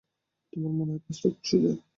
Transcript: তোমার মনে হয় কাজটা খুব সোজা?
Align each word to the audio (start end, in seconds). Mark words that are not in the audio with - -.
তোমার 0.53 0.73
মনে 0.77 0.91
হয় 0.93 1.01
কাজটা 1.05 1.27
খুব 1.29 1.43
সোজা? 1.49 1.71